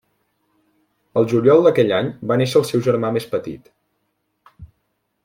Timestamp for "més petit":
3.19-3.73